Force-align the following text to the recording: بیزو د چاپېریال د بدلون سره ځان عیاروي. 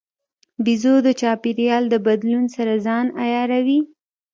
بیزو 0.63 0.95
د 1.05 1.09
چاپېریال 1.19 1.83
د 1.89 1.95
بدلون 2.05 2.45
سره 2.55 2.73
ځان 2.85 3.05
عیاروي. 3.21 3.79